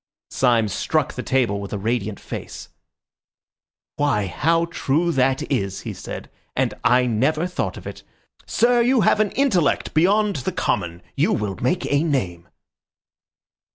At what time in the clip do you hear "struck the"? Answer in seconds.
0.67-1.21